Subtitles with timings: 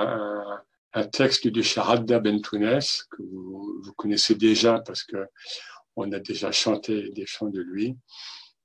[0.00, 5.28] un, texte du Sharadda Bentounes que vous, connaissez déjà parce que
[5.94, 7.96] on a déjà chanté des chants de lui.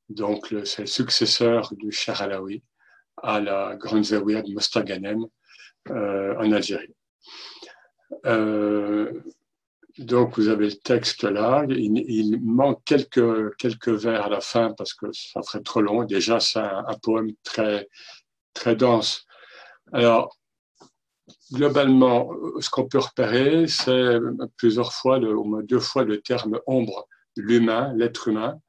[0.09, 2.63] Donc, c'est le successeur du Cher Alaoui
[3.21, 5.25] à la Grande Zawiya de Mostaganem
[5.89, 6.94] euh, en Algérie.
[8.25, 9.21] Euh,
[9.98, 11.66] donc, vous avez le texte là.
[11.70, 16.04] Il, manque quelques, quelques vers à la fin parce que ça ferait trop long.
[16.04, 17.88] Déjà, c'est un, poème très,
[18.54, 19.25] très dense.
[19.91, 20.38] Alors,
[21.52, 24.17] globalement, ce qu'on peut repérer, c'est
[24.58, 28.59] plusieurs fois, au moins deux fois, le terme ombre, l'humain, l'être humain,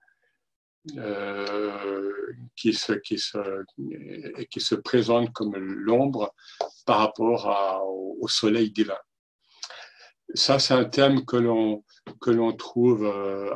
[0.97, 3.38] euh, qui, se, qui, se,
[4.51, 6.35] qui se présente comme l'ombre
[6.87, 7.83] par rapport
[8.21, 8.99] au soleil divin.
[10.35, 11.85] Ça, c'est un thème que l'on
[12.21, 13.55] que l'on trouve euh,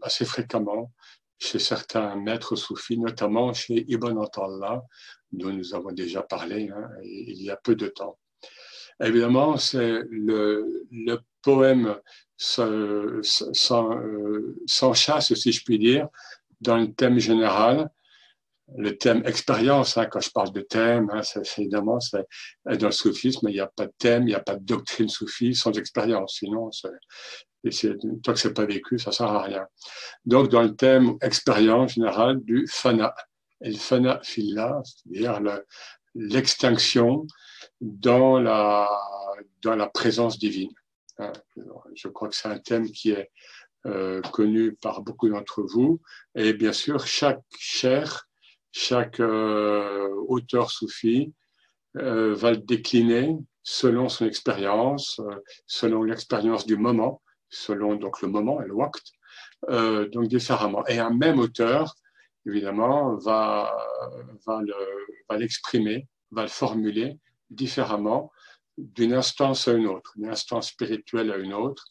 [0.00, 0.92] assez fréquemment
[1.38, 4.82] chez certains maîtres soufis, notamment chez Ibn Atallah,
[5.32, 8.18] dont nous avons déjà parlé hein, il y a peu de temps.
[9.02, 11.96] Évidemment, c'est le, le poème
[12.36, 13.24] s'enchasse,
[15.34, 16.08] si je puis dire,
[16.60, 17.90] dans le thème général,
[18.76, 22.26] le thème expérience, hein, quand je parle de thème, hein, c'est, évidemment, c'est,
[22.64, 25.08] dans le soufisme, il n'y a pas de thème, il n'y a pas de doctrine
[25.08, 26.36] soufie sans expérience.
[26.38, 29.66] Sinon, c'est, tant que c'est pas vécu, ça sert à rien.
[30.24, 33.14] Donc, dans le thème expérience générale du fana,
[33.60, 35.40] et le fana filla, c'est-à-dire
[36.14, 37.26] l'extinction
[37.82, 38.88] dans la,
[39.92, 40.72] présence divine.
[41.18, 41.32] Hein.
[41.94, 43.30] Je crois que c'est un thème qui est
[43.86, 46.00] euh, connu par beaucoup d'entre vous.
[46.36, 48.28] Et bien sûr, chaque chair
[48.74, 51.34] chaque euh, auteur soufi
[51.98, 55.20] euh, va le décliner selon son expérience,
[55.66, 59.12] selon l'expérience du moment, selon donc le moment le waqt,
[60.10, 60.86] donc différemment.
[60.86, 61.94] Et un même auteur,
[62.46, 63.76] évidemment, va
[65.30, 67.18] l'exprimer, va le formuler
[67.54, 68.32] différemment
[68.78, 71.84] d'une instance à une autre, d'une instance spirituelle à une autre,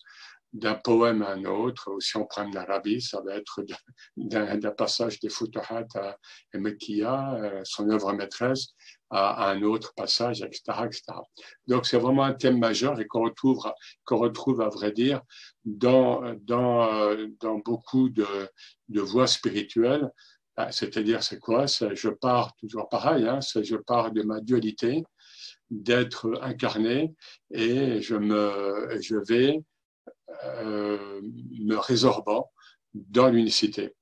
[0.54, 3.64] d'un poème à un autre, ou si on prend l'Arabie, ça va être
[4.18, 6.18] d'un passage des Futuhat à
[6.54, 8.68] Mekia, euh, son œuvre maîtresse,
[9.10, 10.62] à, un autre passage, etc.
[10.86, 11.04] etc.
[11.68, 13.60] Donc c'est vraiment un thème majeur et qu'on retrouve,
[14.04, 15.22] qu'on retrouve, à vrai dire,
[15.64, 18.26] dans, dans, euh, dans beaucoup de,
[18.90, 20.10] voies spirituelles.
[20.58, 21.66] Bah, c'est-à-dire, c'est quoi?
[21.66, 25.06] Je pars toujours pareil, hein, je pars de ma dualité,
[25.72, 27.16] d'être incarné,
[27.50, 29.64] et je, me, je vais
[30.46, 31.22] euh,
[31.60, 32.52] me résorbant
[32.94, 33.96] dans l'unicité.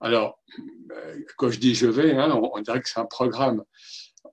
[0.00, 0.38] Alors,
[0.92, 3.64] euh, quand je dis je vais, hein, on, dirait que c'est un programme.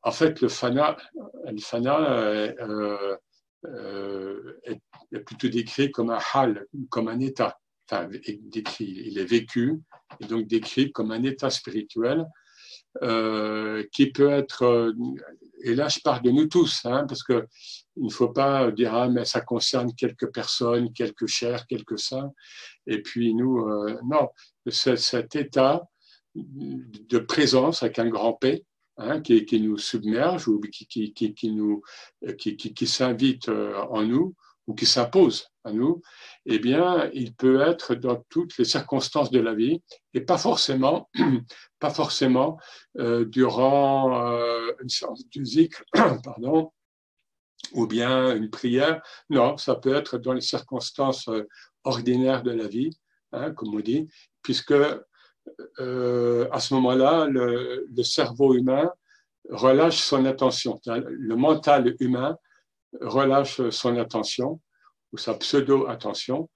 [0.01, 0.97] En fait, le fana,
[1.45, 3.15] le fana euh,
[4.63, 7.59] est, plutôt décrit comme un hal, comme un état.
[7.89, 8.09] Enfin,
[8.41, 9.79] décrit, il est vécu
[10.19, 12.25] et donc décrit comme un état spirituel
[13.91, 14.93] qui peut être
[15.63, 17.47] et là je parle de nous tous, hein, parce que
[17.95, 22.31] il ne faut pas dire ah mais ça concerne quelques personnes, quelques chers, quelques saints,
[22.85, 24.29] et puis nous euh, non,
[24.69, 25.83] cet état
[26.35, 28.65] de présence avec un grand P
[28.97, 31.81] hein, qui, nous submerge ou qui, nous
[32.37, 34.35] qui s'invite euh, en nous
[34.67, 36.01] ou qui s'impose à nous,
[36.45, 39.81] eh bien, il peut être dans toutes les circonstances de la vie
[40.13, 41.09] et pas forcément,
[41.79, 42.57] pas forcément
[42.99, 45.75] euh, durant euh, une séance de musique,
[46.23, 46.71] pardon,
[47.73, 49.01] ou bien une prière.
[49.29, 51.47] Non, ça peut être dans les circonstances euh,
[51.83, 52.91] ordinaires de la vie,
[53.31, 54.07] hein, comme on dit,
[54.41, 54.73] puisque
[55.79, 58.89] euh, à ce moment-là, le, le, cerveau humain
[59.49, 60.79] relâche son attention.
[60.85, 62.37] Le mental humain
[63.01, 64.59] relâche son attention
[65.11, 66.49] ou sa pseudo-attention.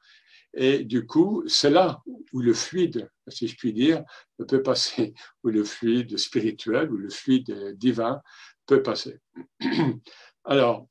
[0.53, 2.01] Et du coup, c'est là
[2.33, 4.03] où le fluide, si je puis dire,
[4.47, 8.21] peut passer, où le fluide spirituel, ou le fluide divin
[8.65, 9.19] peut passer.
[10.43, 10.87] Alors,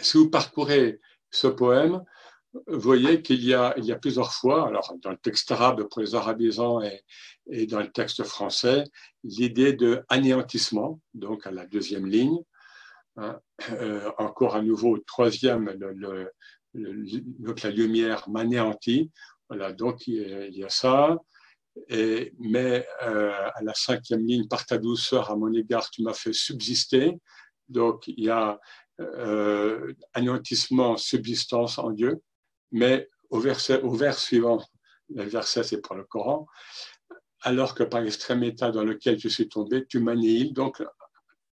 [0.00, 2.02] si vous parcourez ce poème,
[2.66, 6.16] vous voyez qu'il y y a plusieurs fois, alors dans le texte arabe pour les
[6.16, 7.04] arabisants et,
[7.48, 8.82] et dans le texte français,
[9.22, 12.42] l'idée de anéantissement, donc à la deuxième ligne,
[13.16, 13.40] Hein,
[13.72, 15.76] euh, encore à nouveau, troisième,
[16.74, 19.10] donc la lumière m'anéantit.
[19.48, 21.18] Voilà, donc il y a ça.
[21.88, 26.14] Et, mais euh, à la cinquième ligne, par ta douceur à mon égard, tu m'as
[26.14, 27.18] fait subsister.
[27.68, 28.58] Donc il y a
[29.00, 32.20] euh, anéantissement, subsistance en Dieu.
[32.72, 34.62] Mais au, verset, au vers suivant,
[35.08, 36.46] le verset c'est pour le Coran,
[37.42, 40.52] alors que par l'extrême état dans lequel je suis tombé, tu m'annihiles.
[40.52, 40.82] Donc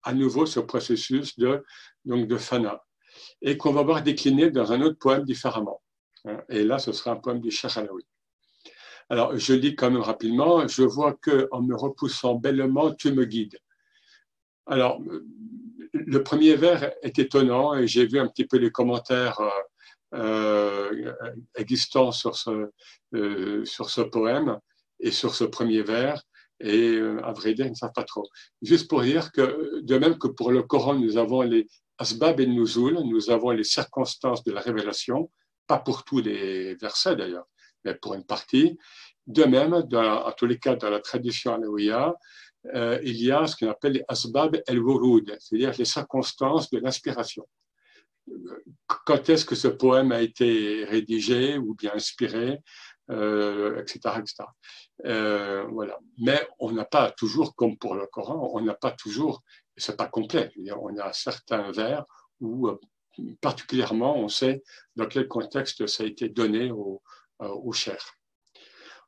[0.06, 1.64] à nouveau ce processus de,
[2.06, 2.84] donc de fana,
[3.42, 5.82] et qu'on va voir décliner dans un autre poème différemment.
[6.50, 8.06] Et là, ce sera un poème du Shachalawi.
[9.10, 10.68] Alors, je lis quand même rapidement.
[10.68, 13.60] Je vois que en me repoussant bellement, tu me guides.
[14.66, 15.00] Alors,
[15.94, 19.40] le premier vers est étonnant et j'ai vu un petit peu les commentaires
[20.14, 21.14] euh,
[21.56, 22.72] existants sur ce,
[23.66, 24.60] sur ce poème
[25.00, 26.24] et sur ce premier vers.
[26.60, 28.28] Et à vrai dire, ils ne savent pas trop.
[28.62, 31.68] Juste pour dire que, de même que pour le Coran, nous avons les
[31.98, 35.32] asbab et nuzul, nous avons les circonstances de la révélation,
[35.68, 37.48] pas pour tous les versets d'ailleurs,
[37.84, 38.78] mais pour une partie.
[39.28, 42.14] De même, dans, en tous les cas, dans la tradition alaouia,
[42.74, 47.46] euh, il y a ce qu'on appelle les asbab el-wurud, c'est-à-dire les circonstances de l'inspiration.
[48.88, 52.60] Quand est-ce que ce poème a été rédigé ou bien inspiré,
[53.12, 54.00] euh, etc.
[54.20, 54.46] etc.
[55.06, 56.00] Euh, voilà.
[56.18, 59.44] Mais on n'a pas toujours, comme pour le Coran, on n'a pas toujours,
[59.78, 62.04] c'est pas complet, on a certains vers
[62.40, 62.80] où euh,
[63.42, 64.64] particulièrement on sait
[64.96, 67.02] dans quel contexte ça a été donné au,
[67.74, 68.04] cher.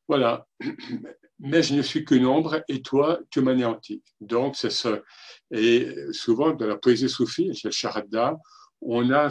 [0.08, 0.46] Voilà.
[1.40, 4.04] Mais je ne suis qu'une ombre et toi, tu m'anéantis.
[4.22, 5.04] Donc, c'est ce.
[5.52, 8.36] Et souvent, dans la poésie soufie, chez Sharadda,
[8.82, 9.30] on a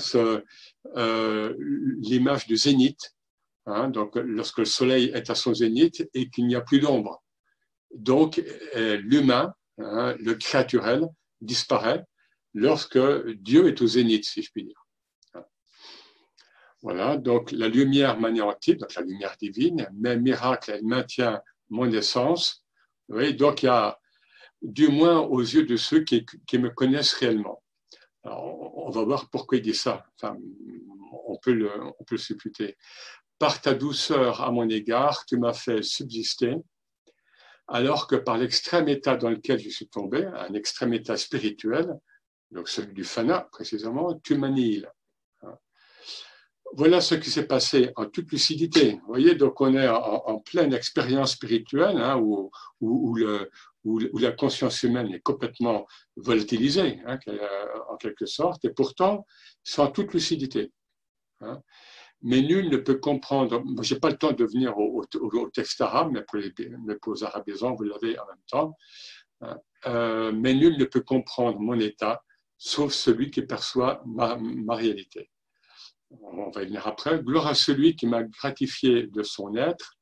[0.96, 1.54] euh,
[2.00, 3.14] l'image du zénith.
[3.66, 7.22] Hein, donc, lorsque le soleil est à son zénith et qu'il n'y a plus d'ombre.
[7.94, 8.42] Donc,
[8.76, 11.06] euh, l'humain, hein, le créaturel,
[11.40, 12.04] disparaît
[12.54, 12.98] lorsque
[13.34, 14.86] Dieu est au zénith, si je puis dire.
[16.82, 22.64] Voilà, donc la lumière m'anéantit, donc la lumière divine, mais miracle, elle maintient mon essence.
[23.08, 23.98] Oui, donc il y a,
[24.62, 26.24] du moins aux yeux de ceux qui
[26.58, 27.62] me connaissent réellement.
[28.26, 30.06] On va voir pourquoi il dit ça.
[30.14, 30.36] Enfin,
[31.26, 32.76] on peut le, on peut le supputer.
[33.38, 36.56] Par ta douceur à mon égard, tu m'as fait subsister,
[37.68, 41.94] alors que par l'extrême état dans lequel je suis tombé, un extrême état spirituel,
[42.50, 44.90] donc celui du fana précisément, tu m'annihiles
[46.74, 48.92] voilà ce qui s'est passé en toute lucidité.
[49.02, 52.50] Vous voyez, donc on est en, pleine expérience spirituelle hein, où,
[54.18, 55.86] la conscience humaine est complètement
[56.16, 57.18] volatilisée, hein,
[57.88, 59.26] en quelque sorte, et pourtant,
[59.78, 60.72] en toute lucidité.
[61.40, 61.60] Hein.
[62.22, 65.04] Mais nul ne peut comprendre, je n'ai pas le temps de venir au,
[65.52, 66.52] texte arabe, mais pour les,
[66.86, 68.76] mais vous l'avez en même temps,
[69.86, 72.22] euh, mais nul ne peut comprendre mon état,
[72.56, 75.30] sauf celui qui perçoit ma réalité
[76.10, 79.95] on va y venir après, gloire à celui qui m'a gratifié de son être,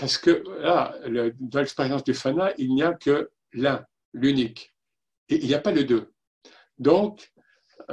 [0.00, 0.96] parce que là,
[1.38, 4.72] dans l'expérience du fana, il n'y a que l'un, l'unique,
[5.28, 6.10] et il n'y a pas le deux.
[6.78, 7.30] Donc,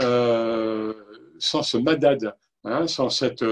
[0.02, 0.94] euh,
[1.38, 2.34] sans ce madad,
[2.64, 3.44] hein, sans, cette,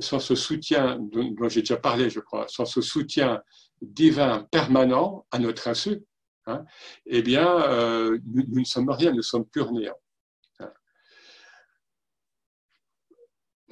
[0.00, 3.40] sans ce soutien dont, j'ai déjà parlé, je crois, sans ce soutien
[3.80, 6.02] divin permanent à notre insu,
[6.46, 6.64] hein,
[7.06, 10.01] eh bien, euh, nous, nous, ne sommes rien, nous sommes pur néant.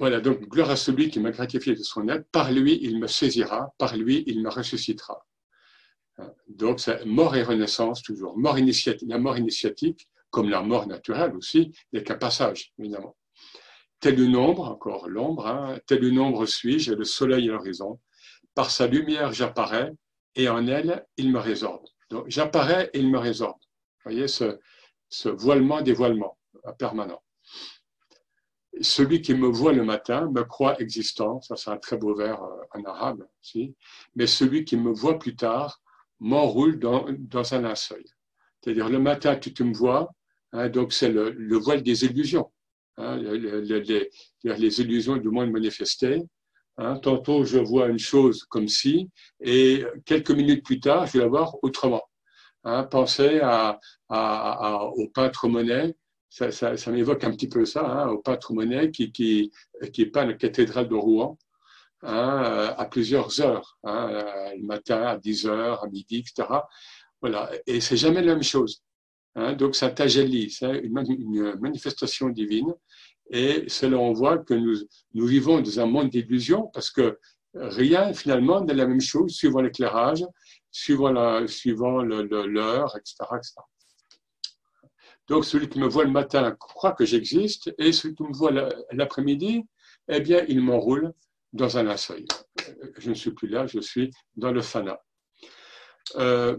[0.01, 2.25] Voilà, donc gloire à celui qui m'a gratifié de son aide.
[2.31, 3.71] Par lui, il me saisira.
[3.77, 5.23] Par lui, il me ressuscitera.
[6.47, 8.35] Donc, c'est mort et renaissance toujours.
[8.35, 13.15] Mort initiatique, la mort initiatique, comme la mort naturelle aussi, n'est qu'un passage, évidemment.
[13.99, 17.99] Tel une ombre, encore l'ombre, hein, tel une ombre suis-je, le soleil à l'horizon.
[18.55, 19.91] Par sa lumière, j'apparais,
[20.33, 21.85] et en elle, il me résorbe.
[22.09, 23.59] Donc, j'apparais et il me résorbe.
[23.59, 24.57] Vous voyez ce,
[25.09, 26.39] ce voilement, dévoilement
[26.79, 27.21] permanent
[28.81, 32.41] celui qui me voit le matin me croit existant, ça c'est un très beau vers
[32.41, 33.75] euh, en arabe aussi,
[34.15, 35.81] mais celui qui me voit plus tard
[36.19, 38.03] m'enroule dans, dans un linceul.
[38.61, 40.09] C'est-à-dire le matin tu, tu me vois,
[40.53, 42.51] hein, donc c'est le, le, voile des illusions,
[42.97, 44.09] hein, les,
[44.43, 46.21] les, illusions du monde manifesté.
[46.77, 46.97] Hein.
[46.99, 49.09] Tantôt je vois une chose comme si,
[49.41, 52.03] et quelques minutes plus tard je vais la voir autrement.
[52.63, 53.79] Hein, pensez à,
[54.09, 55.95] à, à, au peintre Monet
[56.31, 59.51] ça, ça, ça m'évoque un petit peu ça, hein, au peintre Monet qui, qui,
[59.91, 61.37] qui peint la cathédrale de Rouen
[62.03, 64.23] hein, à plusieurs heures, hein,
[64.57, 66.47] le matin à 10 heures, à midi, etc.
[67.19, 67.51] Voilà.
[67.67, 68.81] Et c'est jamais la même chose.
[69.35, 72.73] Hein, donc, ça tajelli, c'est une, manifestation divine.
[73.29, 74.77] Et cela, on voit que nous,
[75.13, 77.19] nous vivons dans un monde d'illusions parce que
[77.53, 80.23] rien, finalement, n'est la même chose suivant l'éclairage,
[80.71, 83.55] suivant l'heure, suivant le, etc., etc.
[85.27, 88.51] Donc, celui qui me voit le matin croit que j'existe, et celui qui me voit
[88.91, 89.65] l'après-midi,
[90.07, 91.13] eh bien, il m'enroule
[91.53, 92.25] dans un linceul.
[92.97, 95.01] Je ne suis plus là, je suis dans le fana.
[96.15, 96.57] Euh,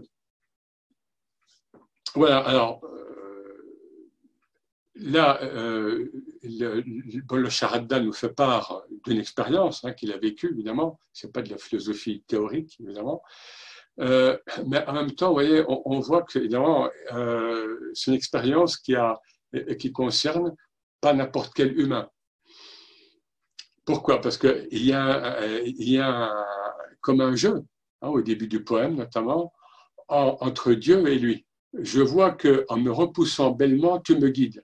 [2.15, 3.83] voilà, alors, euh,
[4.95, 6.11] là, euh,
[6.43, 10.99] le, le nous fait part d'une expérience hein, qu'il a vécue, évidemment.
[11.11, 13.23] Ce n'est pas de la philosophie théorique, évidemment.
[13.99, 18.95] Euh, mais en même temps, vous voyez, on, voit que euh, c'est une expérience qui,
[18.95, 19.19] a,
[19.77, 20.55] qui concerne
[20.99, 22.09] pas n'importe quel humain.
[23.85, 24.21] Pourquoi?
[24.21, 26.31] Parce qu'il y a, il y a
[27.01, 27.63] comme un jeu,
[28.01, 29.53] hein, au début du poème notamment,
[30.07, 31.45] entre Dieu et lui.
[31.73, 34.63] je vois que en me repoussant bellement, tu me guides.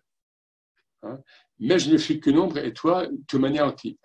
[1.03, 1.19] Hein.
[1.59, 3.99] Mais je ne suis qu'une ombre et toi, tu m'anéantis.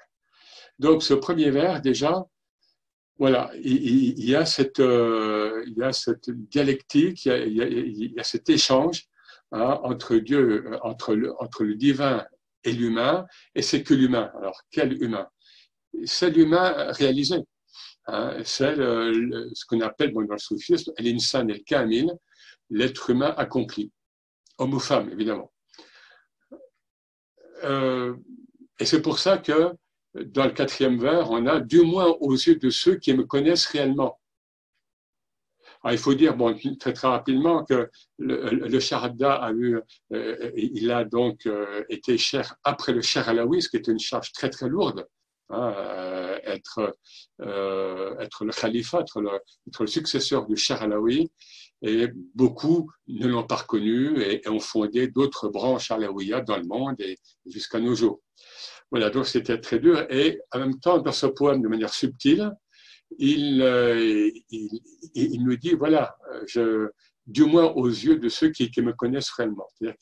[0.78, 2.24] Donc, ce premier vers, déjà,
[3.18, 8.50] voilà, il, y a cette, euh, il y a cette dialectique, il y a, cet
[8.50, 9.04] échange
[9.52, 12.26] hein, entre Dieu, entre le, entre le divin
[12.64, 14.32] et l'humain, et c'est que l'humain.
[14.38, 15.28] Alors, quel humain?
[16.06, 17.36] C'est l'humain réalisé.
[18.06, 22.12] Hein, c'est ce qu'on appelle dans le soufisme l'insan el kamil,
[22.70, 23.92] l'être humain accompli,
[24.58, 25.52] homme ou femme, évidemment.
[27.62, 28.16] Euh,
[28.80, 29.72] et c'est pour ça que
[30.14, 33.66] dans le quatrième vers, on a du moins aux yeux de ceux qui me connaissent
[33.66, 34.20] réellement.
[35.90, 36.36] il faut dire
[36.78, 39.80] très, très rapidement que le, le a eu,
[40.12, 43.98] euh, il a donc euh, été cher après le cher alaoui, ce qui était une
[43.98, 45.06] charge très très lourde.
[45.50, 46.94] Hein, euh, être,
[47.40, 51.30] le khalifa, être le, successeur du cher alaoui.
[51.82, 56.98] Et beaucoup ne l'ont pas reconnu et, ont fondé d'autres branches alaouia dans le monde
[57.00, 58.20] et jusqu'à nos jours.
[58.90, 60.06] Voilà, donc c'était très dur.
[60.10, 62.52] Et en même temps, dans ce poème, de manière subtile,
[63.18, 64.30] il, euh,
[65.14, 66.88] me dit, voilà, je,
[67.26, 69.96] du moins aux yeux de ceux qui, me connaissent réellement, c'est-à-dire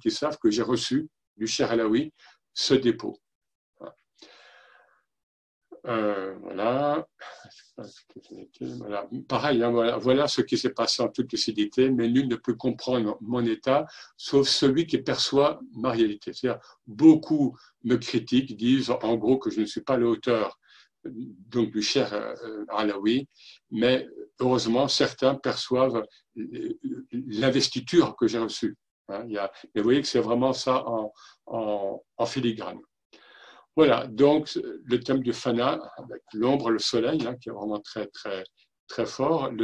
[0.00, 2.12] qui savent que j'ai reçu du cher Alaoui
[2.54, 3.18] ce dépôt.
[5.88, 7.06] Euh, voilà.
[9.28, 10.28] Pareil, hein, voilà.
[10.28, 14.48] ce qui s'est passé en toute lucidité, mais nul ne peut comprendre mon état, sauf
[14.48, 16.32] celui qui perçoit ma réalité.
[16.32, 20.58] C'est-à-dire, beaucoup me critiquent, disent en gros que je ne suis pas l'auteur
[21.04, 23.28] donc du cher euh, Alaoui,
[23.70, 24.06] mais
[24.40, 26.04] heureusement, certains perçoivent
[27.12, 28.76] l'investiture que j'ai reçue.
[29.08, 29.24] Hein.
[29.26, 30.84] il y a, vous voyez que c'est vraiment ça
[31.46, 32.80] en filigrane.
[33.78, 38.08] Voilà, donc le thème du Fana, avec l'ombre, le soleil, hein, qui est vraiment très,
[38.08, 38.42] très,
[38.88, 39.52] très fort.